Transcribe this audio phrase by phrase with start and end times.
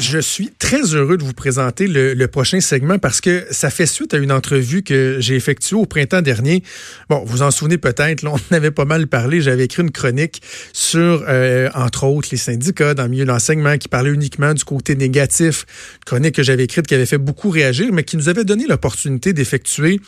[0.00, 4.12] Je suis très heureux de vous présenter le, prochain segment parce que ça fait suite
[4.12, 6.64] à une entrevue que j'ai effectuée au printemps dernier.
[7.08, 9.40] Bon, vous en souvenez peut-être, on avait pas mal parlé.
[9.40, 13.78] J'avais écrit une chronique sur, euh, entre autres, les syndicats dans le milieu de l'enseignement
[13.78, 15.66] qui parlait uniquement du côté négatif.
[15.98, 18.66] Une chronique que j'avais écrite qui avait fait beaucoup réagir, mais qui nous avait donné
[18.66, 20.00] l'opportunité d'effectuer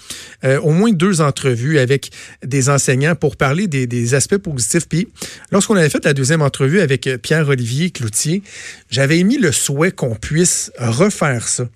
[0.44, 2.10] euh, au moins deux entrevues avec
[2.44, 4.88] des enseignants pour parler des, des aspects positifs.
[4.88, 5.08] Puis,
[5.52, 8.42] lorsqu'on avait fait la deuxième entrevue avec Pierre-Olivier Cloutier,
[8.90, 11.68] j'avais émis le souhait qu'on puisse refaire ça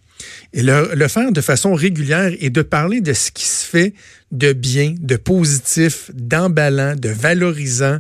[0.53, 3.95] et le, faire de façon régulière et de parler de ce qui se fait
[4.33, 7.99] de bien, de positif, d'emballant, de valorisant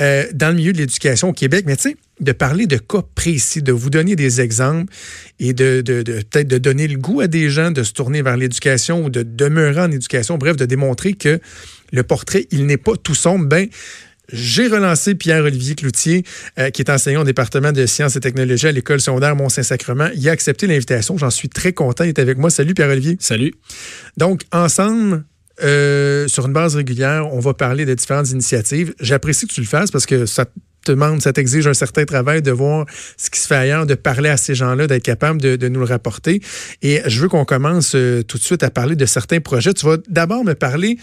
[0.00, 1.64] euh, dans le milieu de l'éducation au Québec.
[1.66, 4.92] Mais tu sais, de parler de cas précis, de vous donner des exemples
[5.40, 8.36] et de, de peut-être de donner le goût à des gens de se tourner vers
[8.36, 11.40] l'éducation ou de demeurer en éducation, bref, de démontrer que
[11.92, 13.46] le portrait, il n'est pas tout sombre.
[13.46, 13.68] Ben,
[14.32, 16.24] j'ai relancé Pierre-Olivier Cloutier,
[16.58, 20.08] euh, qui est enseignant au département de sciences et technologies à l'école secondaire Mont-Saint-Sacrement.
[20.14, 21.18] Il a accepté l'invitation.
[21.18, 22.04] J'en suis très content.
[22.04, 22.50] Il est avec moi.
[22.50, 23.16] Salut Pierre-Olivier.
[23.20, 23.54] Salut.
[24.16, 25.24] Donc, ensemble,
[25.62, 28.94] euh, sur une base régulière, on va parler de différentes initiatives.
[29.00, 32.42] J'apprécie que tu le fasses parce que ça te demande, ça t'exige un certain travail
[32.42, 35.68] de voir ce qui se fait ailleurs, de parler à ces gens-là, d'être capable de,
[35.68, 36.40] nous le rapporter.
[36.82, 39.72] Et je veux qu'on commence euh, tout de suite à parler de certains projets.
[39.72, 40.98] Tu vas d'abord me parler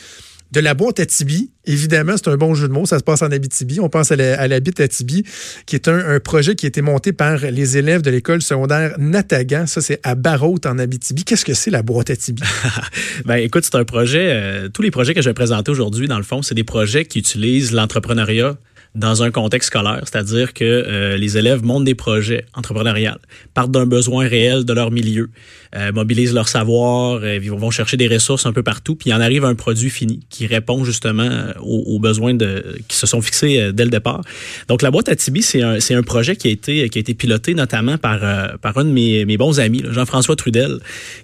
[0.52, 1.52] de la boîte à Tibi.
[1.66, 2.86] Évidemment, c'est un bon jeu de mots.
[2.86, 3.80] Ça se passe en Abitibi.
[3.80, 5.24] On pense à la, à à Tibi,
[5.66, 9.68] qui est un, projet qui a été monté par les élèves de l'école secondaire Natagan.
[9.68, 11.24] Ça, c'est à Barrault, en Abitibi.
[11.24, 12.44] Qu'est-ce que c'est la boîte à Tibi?
[13.26, 14.30] ben, écoute, c'est un projet.
[14.32, 17.06] Euh, tous les projets que je vais présenter aujourd'hui, dans le fond, c'est des projets
[17.06, 18.58] qui utilisent l'entrepreneuriat
[18.94, 23.12] dans un contexte scolaire, c'est-à-dire que euh, les élèves montent des projets entrepreneuriaux,
[23.54, 25.30] partent d'un besoin réel de leur milieu,
[25.78, 29.14] euh, mobilisent leur savoir, euh, ils vont chercher des ressources un peu partout, puis il
[29.14, 31.30] en arrive un produit fini qui répond justement
[31.62, 34.22] aux, besoins de, qui se sont fixés dès le départ.
[34.68, 37.14] Donc la boîte à Tibi, c'est un, un projet qui a été qui a été
[37.14, 38.20] piloté notamment par
[38.60, 40.80] par un de mes, mes bons amis, Jean-François Trudel,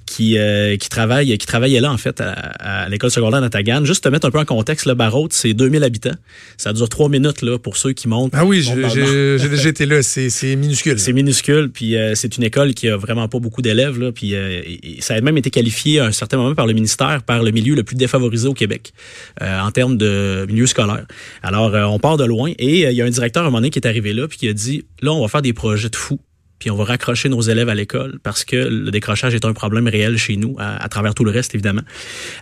[0.05, 0.37] qui
[0.79, 3.83] qui travaille qui travaillait là en fait à, l'école secondaire Natagan.
[3.83, 6.15] Juste te mettre un peu en contexte, le Barrault, c'est 2000 habitants,
[6.57, 8.33] ça dure trois minutes là pour ceux qui montent.
[8.35, 10.01] Ah oui, j'ai déjà été là.
[10.01, 10.99] C'est minuscule.
[10.99, 11.69] C'est minuscule.
[11.71, 13.99] Puis euh, c'est une école qui a vraiment pas beaucoup d'élèves.
[13.99, 14.61] Là, puis euh,
[14.99, 17.75] ça a même été qualifié à un certain moment par le ministère par le milieu
[17.75, 18.93] le plus défavorisé au Québec
[19.41, 21.05] euh, en termes de milieu scolaire.
[21.43, 22.51] Alors, on part de loin.
[22.59, 24.37] Et il y a un directeur à un moment donné qui est arrivé là puis
[24.37, 26.19] qui a dit, là, on va faire des projets de fous
[26.59, 29.87] puis on va raccrocher nos élèves à l'école parce que le décrochage est un problème
[29.87, 31.83] réel chez nous, à, travers tout le reste, évidemment.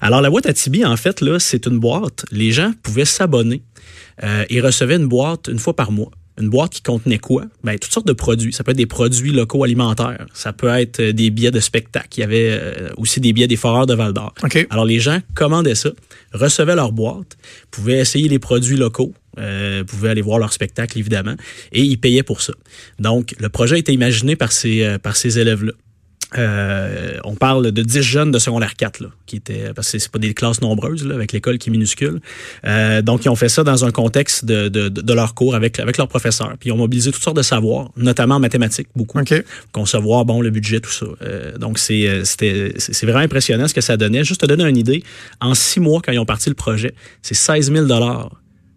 [0.02, 2.26] Alors, la boîte à Tibi, en fait, là, c'est une boîte.
[2.32, 3.64] Les gens pouvaient s'abonner
[4.24, 6.12] euh, et recevaient une boîte une fois par mois.
[6.40, 7.46] Une boîte qui contenait quoi?
[7.64, 8.52] Ben, toutes sortes de produits.
[8.52, 10.26] Ça peut être des produits locaux alimentaires.
[10.34, 12.10] Ça peut être euh, des billets de spectacle.
[12.18, 14.34] Il y avait euh, aussi des billets des foreurs de Val d'Or.
[14.70, 15.92] Alors, les gens commandaient ça,
[16.34, 17.38] recevaient leur boîte,
[17.72, 21.36] pouvaient essayer les produits locaux, euh, pouvaient aller voir leur spectacle, évidemment,
[21.72, 22.54] et ils payaient pour ça.
[23.00, 25.72] Donc, le projet a été imaginé par ces, euh, par ces élèves-là.
[26.38, 30.12] Euh, on parle de 10 jeunes de secondaire 4, là, qui étaient, parce que c'est
[30.12, 32.20] pas des classes nombreuses, là, avec l'école qui est minuscule.
[32.66, 35.80] Euh, donc, ils ont fait ça dans un contexte de, de, de leur cours avec,
[35.80, 36.54] avec leurs professeurs.
[36.60, 39.16] Puis, ils ont mobilisé toutes sortes de savoirs, notamment en mathématiques, beaucoup.
[39.72, 41.06] Concevoir, bon, le budget, tout ça.
[41.22, 44.26] Euh, donc, c'est, euh, c'était, c'est vraiment impressionnant ce que ça donnait.
[44.26, 45.04] Juste te donner une idée,
[45.40, 47.86] en six mois, quand ils ont parti le projet, c'est 16 000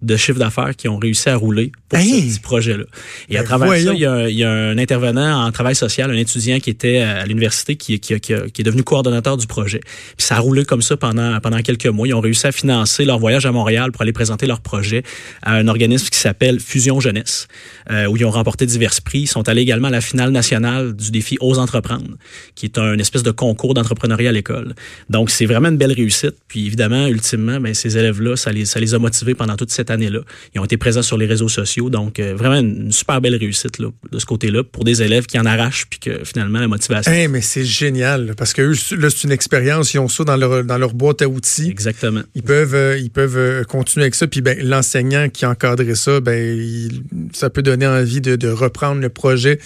[0.00, 2.84] de chiffre d'affaires qui ont réussi à rouler pour ce projet-là.
[3.28, 5.74] Et à ben travers ça, il y, a, il y, a, un intervenant en travail
[5.74, 9.80] social, un étudiant qui était à l'université, qui, qui, qui, est devenu coordonnateur du projet.
[10.16, 12.06] Puis ça a roulé comme ça pendant, pendant quelques mois.
[12.06, 15.02] Ils ont réussi à financer leur voyage à Montréal pour aller présenter leur projet
[15.42, 17.48] à un organisme qui s'appelle Fusion Jeunesse,
[17.90, 19.20] euh, où ils ont remporté divers prix.
[19.20, 22.16] Ils sont allés également à la finale nationale du défi Ose entreprendre,
[22.54, 24.74] qui est un espèce de concours d'entrepreneuriat à l'école.
[25.10, 26.36] Donc, c'est vraiment une belle réussite.
[26.46, 29.87] Puis évidemment, ultimement, ben, ces élèves-là, ça les, ça les a motivés pendant toute cette
[29.90, 30.20] année-là.
[30.54, 33.78] Ils ont été présents sur les réseaux sociaux, donc euh, vraiment une, super belle réussite
[33.78, 37.10] là, de ce côté-là pour des élèves qui en arrachent puis que finalement la motivation.
[37.10, 40.64] Hey, mais c'est génial parce que là c'est une expérience, ils ont ça dans leur
[40.64, 41.68] dans leur boîte à outils.
[41.70, 42.22] Exactement.
[42.34, 46.20] Ils peuvent euh, ils peuvent euh, continuer avec ça puis ben l'enseignant qui encadrait ça,
[46.20, 46.88] ben
[47.32, 49.58] ça peut donner envie de, de reprendre le projet,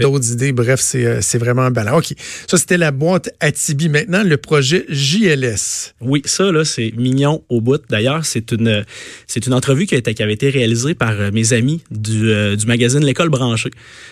[0.00, 0.52] d'autres idées.
[0.52, 1.98] Bref, c'est c'est vraiment ballant.
[1.98, 2.14] Ok,
[2.46, 3.88] ça c'était la boîte à Tibi.
[3.88, 5.94] Maintenant le projet JLS.
[6.00, 7.82] Oui, ça là c'est mignon au bout.
[7.88, 8.84] D'ailleurs c'est une
[9.26, 13.04] c'est une entrevue qui, avait été réalisé par euh, mes amis du, euh, du magazine
[13.04, 13.70] L'école branchée.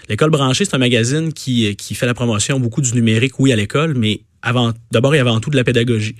[0.08, 3.56] L'école branchée, c'est un magazine qui, qui fait la promotion beaucoup du numérique, oui, à
[3.56, 6.14] l'école, mais avant, d'abord et avant tout de la pédagogie.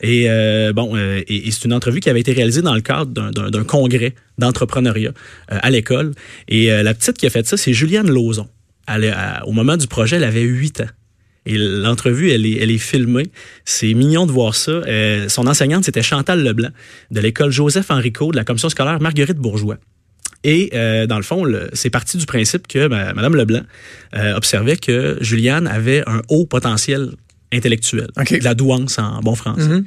[0.00, 3.64] Et euh, bon, et, c'est une entrevue qui avait été réalisée dans le cadre d'un
[3.64, 5.12] congrès d'entrepreneuriat
[5.48, 6.12] à l'école.
[6.48, 8.48] Et la petite qui a fait ça, c'est Juliane Lauzon.
[9.46, 10.86] au moment du projet, elle avait 8 ans.
[11.46, 13.26] Et l'entrevue, elle est, filmée.
[13.64, 14.72] C'est mignon de voir ça.
[14.72, 16.70] Euh, son enseignante, c'était Chantal Leblanc,
[17.10, 19.78] de l'école Joseph Henrico, de la commission scolaire Marguerite Bourgeois.
[20.44, 23.62] Et euh, dans le fond, c'est parti du principe que Mme Leblanc
[24.14, 27.10] euh, observait que Juliane avait un haut potentiel
[27.52, 29.62] intellectuelle, de la douance en bon français.
[29.62, 29.84] Mm-hmm.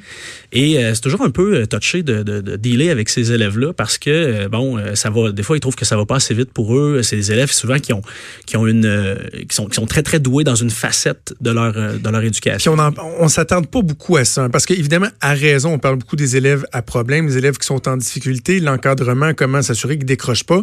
[0.54, 3.74] Et euh, c'est toujours un peu euh, touché de, de, de dealer avec ces élèves-là
[3.74, 5.32] parce que euh, bon, ça va.
[5.32, 7.02] Des fois, ils trouvent que ça va pas assez vite pour eux.
[7.04, 8.02] C'est des élèves souvent qui ont
[8.46, 9.18] qui ont une
[9.48, 12.76] qui sont qui sont très très doués dans une facette de leur de leur éducation.
[12.76, 15.98] Puis on on s'attarde pas beaucoup à ça hein, parce qu'évidemment, à raison, on parle
[15.98, 20.06] beaucoup des élèves à problème, les élèves qui sont en difficulté, l'encadrement, comment s'assurer qu'ils
[20.06, 20.62] décrochent pas.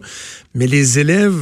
[0.55, 1.37] Mais les élèves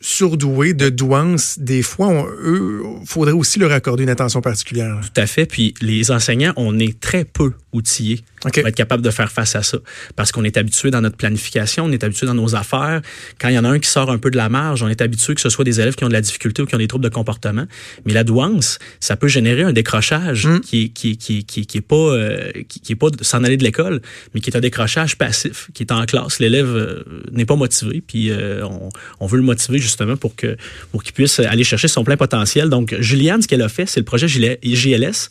[0.00, 4.98] surdoués de douance, des fois, on, eux, faudrait aussi leur accorder une attention particulière.
[5.02, 5.46] Tout à fait.
[5.46, 9.62] Puis les enseignants, on est très peu outillés pour être capable de faire face à
[9.62, 9.78] ça.
[10.16, 13.02] Parce qu'on est habitué dans notre planification, on est habitué dans nos affaires.
[13.38, 15.02] Quand il y en a un qui sort un peu de la marge, on est
[15.02, 16.88] habitué que ce soit des élèves qui ont de la difficulté ou qui ont des
[16.88, 17.66] troubles de comportement.
[18.06, 20.60] Mais la douance, ça peut générer un décrochage mm.
[20.60, 24.00] qui, qui, qui, qui, qui est pas euh, qui, est pas s'en aller de l'école,
[24.34, 26.38] mais qui est un décrochage passif, qui est en classe.
[26.38, 28.88] L'élève euh, n'est pas motivé, puis euh, on,
[29.20, 30.56] on veut le motiver justement pour que
[30.90, 32.68] pour qu'il puisse aller chercher son plein potentiel.
[32.68, 35.28] Donc, Juliane, ce qu'elle a fait, c'est le projet JLS.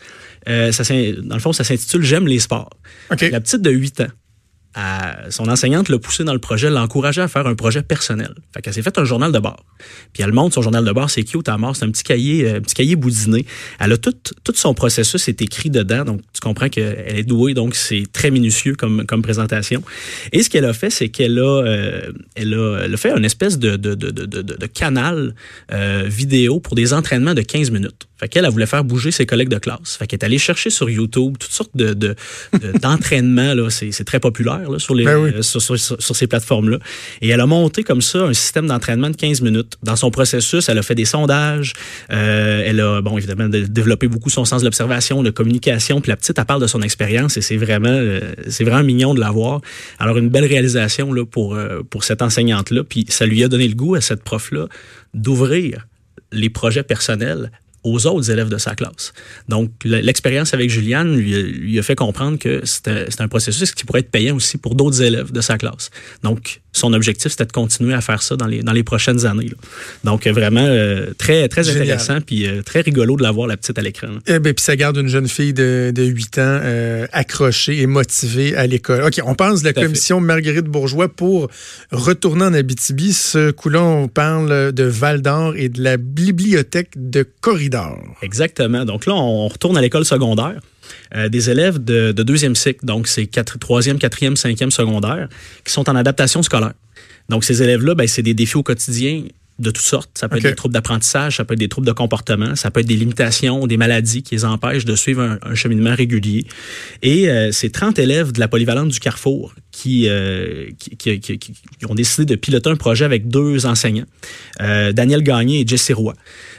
[0.48, 0.84] Euh, ça,
[1.22, 2.70] dans le fond, ça s'intitule J'aime les sports.
[3.10, 4.08] La petite de 8 ans
[5.30, 8.34] son enseignante l'a poussé dans le projet, l'a encouragé à faire un projet personnel.
[8.54, 9.66] Fait qu'elle s'est fait un journal de bord.
[10.14, 12.46] Puis elle montre son journal de bord, c'est cute à mort, c'est un petit cahier,
[12.46, 13.46] euh, un petit cahier boudiné.
[13.80, 14.14] Elle a tout,
[14.44, 18.32] tout son processus est écrit dedans, donc tu comprends qu'elle est douée, donc c'est très
[18.32, 19.84] minutieux comme, comme présentation.
[20.32, 23.26] Et ce qu'elle a fait, c'est qu'elle a, euh, elle a, elle a, fait une
[23.26, 25.36] espèce de, de, de, de, de canal
[25.72, 28.09] euh, vidéo pour des entraînements de 15 minutes.
[28.20, 29.96] Fait qu'elle, elle voulait faire bouger ses collègues de classe.
[29.98, 32.16] Fait qu'elle est allée chercher sur YouTube toutes sortes de, de,
[32.82, 36.80] d'entraînements, là, c'est, très populaire sur, les, ben euh, sur, sur, ces plateformes-là.
[37.22, 39.78] Et elle a monté comme ça un système d'entraînement de 15 minutes.
[39.84, 41.74] Dans son processus, elle a fait des sondages.
[42.12, 46.02] Euh, elle a, bon, évidemment, développé beaucoup son sens de l'observation, de communication.
[46.02, 48.20] Puis la petite, elle parle de son expérience et c'est vraiment, euh,
[48.50, 49.62] c'est vraiment mignon de la voir.
[49.98, 51.58] Alors, une belle réalisation là, pour,
[51.90, 52.84] pour cette enseignante-là.
[52.84, 54.68] Puis ça lui a donné le goût à cette prof-là
[55.14, 55.88] d'ouvrir
[56.32, 57.52] les projets personnels
[57.84, 59.14] aux autres élèves de sa classe.
[59.48, 64.12] Donc, l'expérience avec Juliane lui, a fait comprendre que c'était un processus qui pourrait être
[64.12, 65.90] payant aussi pour d'autres élèves de sa classe.
[66.24, 69.52] Donc, son objectif, c'était de continuer à faire ça dans les, dans les prochaines années.
[70.04, 73.78] Donc, vraiment, euh, très, très intéressant, puis euh, très rigolo de la voir, la petite,
[73.78, 74.08] à l'écran.
[74.28, 77.88] Eh ben, puis ça garde une jeune fille de, de 8 ans euh, accrochée et
[77.88, 79.04] motivée à l'école.
[79.04, 81.50] OK, on pense de la commission Marguerite Bourgeois pour
[81.92, 83.14] retourner en Abitibi.
[83.14, 87.98] Ce coup-là, on parle de Val d'Or et de la bibliothèque de Corridor.
[88.22, 88.86] Exactement.
[88.86, 90.60] Donc là, on retourne à l'école secondaire.
[91.16, 95.30] Euh, des élèves de, deuxième cycle, donc c'est troisième, quatrième, cinquième secondaire,
[95.66, 96.74] qui sont en adaptation scolaire.
[97.30, 99.24] Donc ces élèves-là, ben, c'est des défis au quotidien
[99.60, 100.10] de toutes sortes.
[100.14, 102.80] Ça peut être des troubles d'apprentissage, ça peut être des troubles de comportement, ça peut
[102.80, 106.46] être des limitations, des maladies qui les empêchent de suivre un, cheminement régulier.
[107.02, 111.18] Et euh, c'est 30 élèves de la polyvalente du Carrefour qui, euh, qui,
[111.88, 114.06] ont décidé de piloter un projet avec deux enseignants,
[114.62, 116.14] euh, Daniel Gagné et Jesse Roy.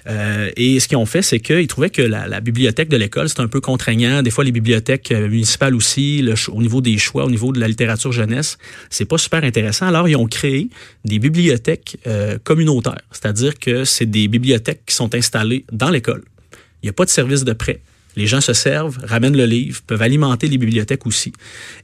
[0.07, 3.41] Euh, et ce qu'ils ont fait, c'est qu'ils trouvaient que la, bibliothèque de l'école, c'est
[3.41, 4.23] un peu contraignant.
[4.23, 8.13] Des fois, les bibliothèques municipales aussi, au niveau des choix, au niveau de la littérature
[8.13, 8.59] jeunesse,
[8.89, 9.87] c'est pas super intéressant.
[9.87, 10.69] Alors, ils ont créé
[11.05, 11.99] des bibliothèques
[12.45, 16.23] communautaires, c'est-à-dire que c'est des bibliothèques qui sont installées dans l'école.
[16.83, 17.81] Il n'y a pas de service de prêt.
[18.17, 21.33] Les gens se servent, ramènent le livre, peuvent alimenter les bibliothèques aussi.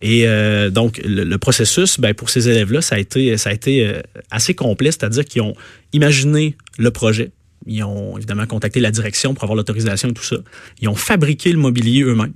[0.03, 3.87] Et euh, donc, le, processus, ben, pour ces élèves-là, ça a été, ça a été
[3.87, 4.01] euh,
[4.31, 5.55] assez complet, c'est-à-dire qu'ils ont
[5.93, 7.31] imaginé le projet,
[7.67, 10.37] ils ont évidemment contacté la direction pour avoir l'autorisation et tout ça.
[10.81, 12.33] Ils ont fabriqué le mobilier eux-mêmes.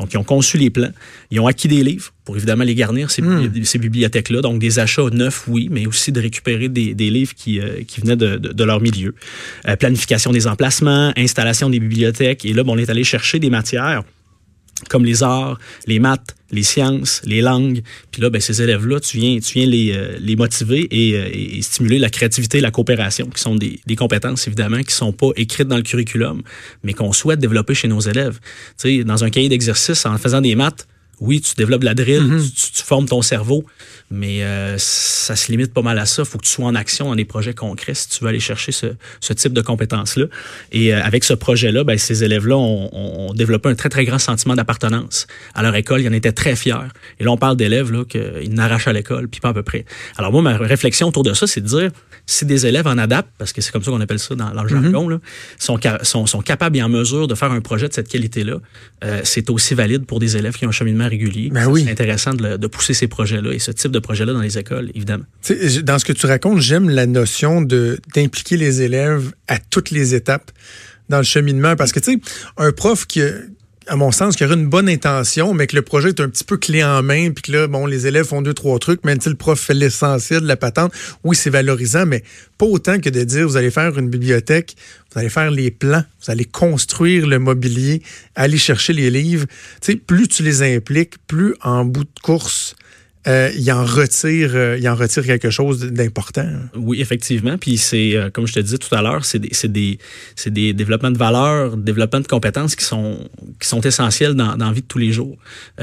[0.00, 0.90] Donc, ils ont conçu les plans.
[1.30, 3.48] Ils ont acquis des livres pour évidemment les garnir, ces, hmm.
[3.48, 4.40] bibliothèques-là.
[4.40, 8.16] Donc, des achats neufs, oui, mais aussi de récupérer des, livres qui, euh, qui venaient
[8.16, 9.14] de, leur milieu.
[9.68, 12.46] Euh, planification des emplacements, installation des bibliothèques.
[12.46, 14.02] Et là, on est allé chercher des matières
[14.88, 17.82] comme les arts, les maths, les sciences, les langues.
[18.10, 21.62] Puis là, ben, ces élèves-là, tu viens, tu viens les, euh, les motiver euh, et,
[21.62, 25.28] stimuler la créativité et la coopération, qui sont des, des, compétences, évidemment, qui sont pas
[25.36, 26.42] écrites dans le curriculum,
[26.82, 28.40] mais qu'on souhaite développer chez nos élèves.
[28.78, 30.86] Tu sais, dans un cahier d'exercice, en faisant des maths,
[31.20, 32.72] oui, tu développes la drill, mm-hmm.
[32.72, 33.64] tu, formes ton cerveau,
[34.10, 36.22] mais euh, ça se limite pas mal à ça.
[36.22, 38.40] Il faut que tu sois en action dans des projets concrets si tu veux aller
[38.40, 38.86] chercher ce,
[39.20, 40.26] ce type de compétences-là.
[40.72, 44.18] Et euh, avec ce projet-là, ben, ces élèves-là ont, ont, développé un très, très grand
[44.18, 46.00] sentiment d'appartenance à leur école.
[46.00, 46.88] Ils en étaient très fiers.
[47.18, 49.84] Et là, on parle d'élèves là qu'ils n'arrachent à l'école, puis pas à peu près.
[50.16, 51.90] Alors moi, ma réflexion autour de ça, c'est de dire,
[52.30, 54.64] si des élèves en adaptent, parce que c'est comme ça qu'on appelle ça dans, leur
[54.66, 54.82] mm-hmm.
[54.82, 55.18] jargon, là,
[55.58, 58.58] sont, sont, sont, capables et en mesure de faire un projet de cette qualité-là,
[59.04, 61.50] euh, c'est aussi valide pour des élèves qui ont un cheminement régulier.
[61.50, 61.82] Ben oui.
[61.84, 64.90] C'est intéressant de, de, pousser ces projets-là et ce type de projet-là dans les écoles,
[64.94, 65.24] évidemment.
[65.82, 70.14] dans ce que tu racontes, j'aime la notion de d'impliquer les élèves à toutes les
[70.14, 70.52] étapes
[71.08, 72.20] dans le cheminement parce que tu sais,
[72.56, 73.20] un prof qui
[73.90, 76.28] à mon sens, qu'il y aurait une bonne intention, mais que le projet est un
[76.28, 79.00] petit peu clé en main, puis que là, bon, les élèves font deux, trois trucs,
[79.02, 80.92] mais le prof fait l'essentiel de la patente.
[81.24, 82.22] Oui, c'est valorisant, mais
[82.56, 84.76] pas autant que de dire, vous allez faire une bibliothèque,
[85.12, 88.00] vous allez faire les plans, vous allez construire le mobilier,
[88.36, 89.46] aller chercher les livres.
[89.80, 92.76] Tu sais, plus tu les impliques, plus en bout de course,
[93.28, 96.48] euh, il en retire, euh, il en retire quelque chose d'important.
[96.74, 97.58] Oui, effectivement.
[97.58, 99.98] Puis c'est, euh, comme je te disais tout à l'heure, c'est des, des,
[100.46, 103.28] des, développements de valeurs, développements de compétences qui sont,
[103.60, 105.36] qui sont essentiels dans, dans la vie de tous les jours.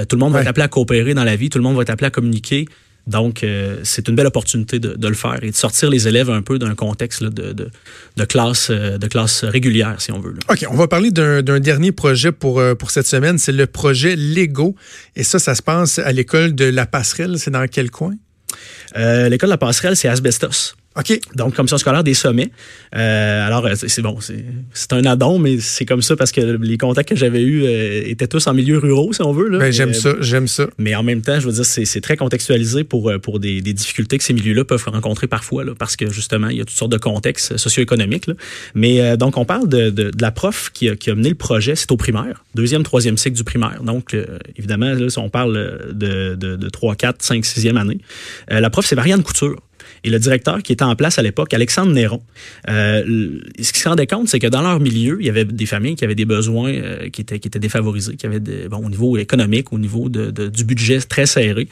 [0.10, 1.84] tout le monde va être appelé à coopérer dans la vie, tout le monde va
[1.84, 2.67] être appelé à communiquer.
[3.07, 6.41] Donc, euh, c'est une belle opportunité de, le faire et de sortir les élèves un
[6.41, 10.35] peu d'un contexte de, de, classe, euh, de classe régulière, si on veut.
[10.49, 13.37] OK, on va parler d'un dernier projet pour, euh, pour cette semaine.
[13.37, 14.75] C'est le projet Lego.
[15.15, 17.39] Et ça, ça se passe à l'école de la Passerelle.
[17.39, 18.13] C'est dans quel coin?
[18.95, 20.75] l'école de la Passerelle, c'est Asbestos.
[20.97, 21.19] OK.
[21.35, 22.49] Donc, commission scolaire des sommets.
[22.95, 24.17] Euh, alors, euh, c'est bon,
[24.73, 28.01] c'est un addon, mais c'est comme ça parce que les contacts que j'avais eus euh,
[28.05, 29.49] étaient tous en milieu ruraux, si on veut.
[29.59, 30.67] Ben, j'aime ça, j'aime ça.
[30.79, 34.17] Mais en même temps, je veux dire, c'est très contextualisé pour, pour des, des difficultés
[34.17, 36.91] que ces milieux-là peuvent rencontrer parfois, là, parce que justement, il y a toutes sortes
[36.91, 38.29] de contextes socio-économiques.
[38.73, 41.35] Mais donc, on parle de, de, de, la prof qui a, qui a mené le
[41.35, 43.83] projet, c'est au primaire, deuxième, troisième cycle du primaire.
[43.83, 44.15] Donc,
[44.55, 47.99] évidemment, là, si on parle de, de, de 3, 4, 5, 6e année,
[48.49, 49.61] la prof, c'est Marianne Couture.
[50.07, 52.21] Et le directeur qui était en place à l'époque, Alexandre Néron,
[52.69, 53.03] euh,
[53.61, 55.95] ce qu'il se rendait compte, c'est que dans leur milieu, il y avait des familles
[55.95, 58.89] qui avaient des besoins euh, qui, étaient, qui étaient défavorisés, qui avaient des, bon, au
[58.89, 61.67] niveau économique, au niveau de, du budget très serré.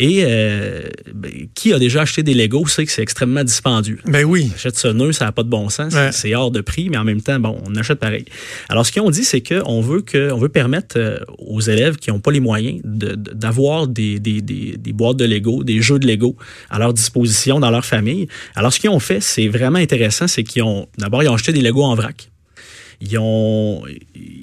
[0.00, 0.82] Et euh,
[1.14, 4.00] ben, qui a déjà acheté des Legos sait que c'est extrêmement dispendieux.
[4.04, 4.50] Ben oui.
[4.56, 5.94] Achète ce nœud, ça n'a pas de bon sens.
[6.10, 8.24] C'est hors de prix, mais en même temps, bon, on achète pareil.
[8.68, 12.10] Alors, ce qu'ils ont dit, c'est qu'on veut, que, on veut permettre aux élèves qui
[12.10, 16.34] n'ont pas les moyens d'avoir des, des boîtes de Lego, des jeux de Lego
[16.68, 18.28] à leur disposition dans leur famille.
[18.54, 21.52] Alors, ce qu'ils ont fait, c'est vraiment intéressant, c'est qu'ils ont, d'abord, ils ont acheté
[21.52, 22.30] des Legos en vrac.
[23.00, 23.84] Ils ont,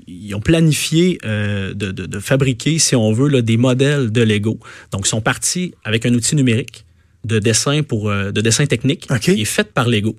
[0.07, 4.59] ils ont planifié euh, de, de, fabriquer, si on veut, là, des modèles de Lego.
[4.91, 6.85] Donc, ils sont partis avec un outil numérique
[7.25, 10.15] de dessin pour euh, de dessin technique qui est fait par Lego.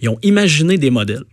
[0.00, 1.24] Ils ont imaginé des modèles,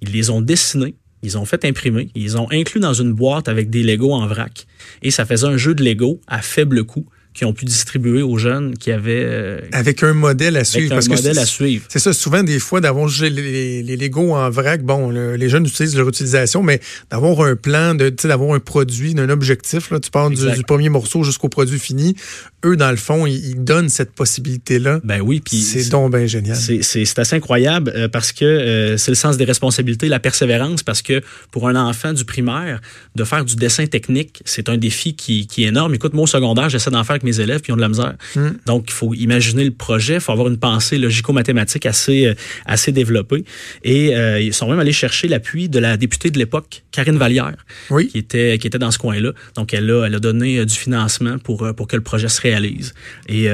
[0.00, 3.68] ils les ont dessinés, ils ont fait imprimer, ils ont inclus dans une boîte avec
[3.68, 4.66] des Lego en vrac.
[5.02, 8.38] Et ça faisait un jeu de Lego à faible coût qui ont pu distribuer aux
[8.38, 9.24] jeunes qui avaient...
[9.24, 10.92] Euh, avec un modèle à suivre.
[10.92, 11.84] Avec un modèle à suivre.
[11.88, 15.64] C'est ça, souvent des fois d'avoir les, les, les Lego en vrac, bon, les jeunes
[15.64, 20.30] utilisent leur utilisation, mais d'avoir un plan, d'avoir un produit, un objectif, là, tu pars
[20.30, 22.16] du, premier morceau jusqu'au produit fini,
[22.64, 25.00] eux, dans le fond, ils, donnent cette possibilité-là.
[25.04, 25.60] Ben oui, puis...
[25.60, 26.56] C'est donc bien génial.
[26.56, 31.02] C'est assez incroyable euh, parce que euh, c'est le sens des responsabilités, la persévérance, parce
[31.02, 31.22] que
[31.52, 32.80] pour un enfant du primaire,
[33.14, 35.94] de faire du dessin technique, c'est un défi qui, qui est énorme.
[35.94, 38.14] Écoute, moi, au secondaire, j'essaie d'en faire mes élèves, puis ils ont de la misère.
[38.36, 38.50] Hmm.
[38.66, 42.34] Donc, il faut imaginer le projet, il faut avoir une pensée logico-mathématique assez, euh,
[42.66, 43.44] assez développée.
[43.84, 47.56] Et euh, ils sont même allés chercher l'appui de la députée de l'époque, Karine Vallière,
[47.88, 49.32] qui, était, qui était dans ce coin-là.
[49.54, 52.40] Donc, elle a, elle a donné euh, du financement pour, pour que le projet se
[52.40, 52.94] réalise.
[53.28, 53.48] Et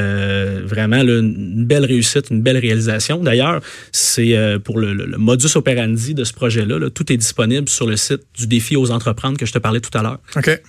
[0.65, 3.23] vraiment, une belle réussite, une belle réalisation.
[3.23, 3.61] D'ailleurs,
[3.93, 8.47] c'est pour le, modus operandi de ce projet-là, tout est disponible sur le site du
[8.47, 10.21] défi aux entreprendre que je te parlais tout à l'heure,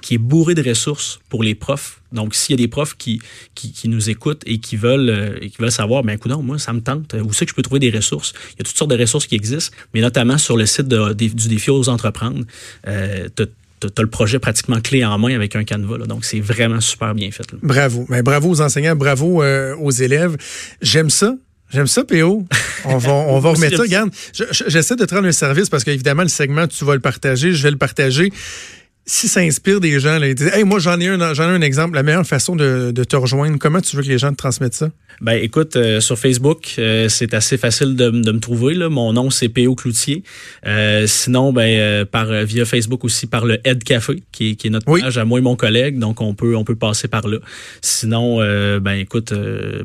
[0.01, 3.21] qui est bourré de ressources pour les profs donc, s'il y a des profs qui,
[3.53, 6.73] qui, nous écoutent et qui veulent, euh, et qui veulent savoir, ben écoute, moi, ça
[6.73, 7.13] me tente.
[7.13, 8.33] Où c'est que je peux trouver des ressources?
[8.53, 11.47] Il y a toutes sortes de ressources qui existent, mais notamment sur le site du
[11.47, 12.45] défi aux entreprendre.
[12.87, 15.97] Euh, tu as le projet pratiquement clé en main avec un canevas.
[16.07, 17.45] Donc, c'est vraiment super bien fait.
[17.61, 18.05] Bravo.
[18.09, 20.37] Ben, bravo aux enseignants, bravo euh, aux élèves.
[20.81, 21.35] J'aime ça.
[21.69, 22.47] J'aime ça, PO.
[22.85, 23.83] On va, on va remettre ça.
[23.83, 24.09] Regarde,
[24.67, 27.61] j'essaie de te rendre un service parce qu'évidemment, le segment, tu vas le partager, je
[27.63, 28.31] vais le partager
[29.09, 31.55] si ça inspire des gens, là, ils disent Hey, moi, j'en ai, un, j'en ai
[31.55, 31.95] un exemple.
[31.95, 34.73] La meilleure façon de, de, te rejoindre, comment tu veux que les gens te transmettent
[34.73, 34.89] ça?
[35.21, 38.75] Ben, écoute, euh, sur Facebook, euh, c'est assez facile de, de, me trouver.
[38.75, 38.89] Là.
[38.89, 39.75] Mon nom, c'est P.O.
[39.75, 40.23] Cloutier.
[40.67, 44.69] Euh, sinon, ben, par, via Facebook aussi, par le Head Café, qui est, qui est
[44.69, 45.97] notre page à moi et mon collègue.
[45.99, 47.37] Donc, on peut, on peut passer par là.
[47.81, 48.37] Sinon,
[48.79, 49.33] ben, écoute,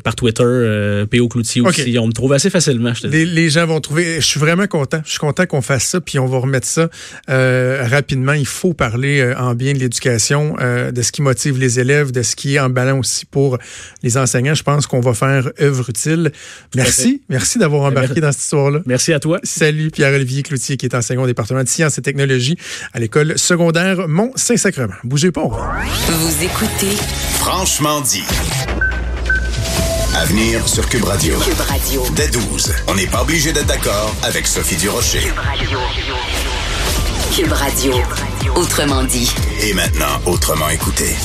[0.02, 1.28] par Twitter, P.O.
[1.28, 1.96] Cloutier aussi.
[1.96, 4.16] On me trouve assez facilement, je te les, les, gens vont trouver.
[4.16, 5.00] Je suis vraiment content.
[5.04, 6.88] Je suis content qu'on fasse ça, puis on va remettre ça
[7.28, 8.32] rapidement.
[8.32, 12.12] Il faut parler euh, en bien de l'éducation, euh, de ce qui motive les élèves,
[12.12, 13.58] de ce qui est en ballon aussi pour
[14.02, 14.54] les enseignants.
[14.54, 16.32] Je pense qu'on va faire œuvre utile.
[16.74, 17.22] Merci.
[17.28, 18.80] Merci d'avoir embarqué dans cette histoire-là.
[18.86, 19.38] Merci à toi.
[19.42, 22.56] Salut Pierre-Olivier Cloutier, qui est enseignant au département de sciences et technologies
[22.92, 24.94] à l'école secondaire Mont-Saint-Sacrement.
[25.04, 25.42] Bougez pas.
[25.42, 26.96] Vous écoutez
[27.38, 28.24] Franchement dit.
[30.14, 31.38] Avenir sur Cube Radio.
[31.38, 32.04] Cube Radio.
[32.14, 35.20] Dès 12, on n'est pas obligé d'être d'accord avec Sophie Durocher.
[35.20, 35.78] Cube Radio.
[37.34, 37.94] Cube Radio.
[38.56, 39.32] Autrement dit.
[39.62, 41.16] Et maintenant, autrement écouté.